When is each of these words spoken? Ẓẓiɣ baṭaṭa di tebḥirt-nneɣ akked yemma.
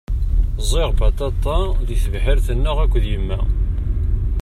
Ẓẓiɣ 0.63 0.89
baṭaṭa 0.97 1.57
di 1.87 1.95
tebḥirt-nneɣ 2.03 2.77
akked 2.83 3.03
yemma. 3.11 3.39